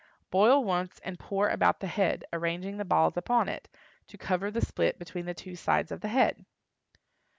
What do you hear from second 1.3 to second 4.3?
about the head, arranging the balls upon it, to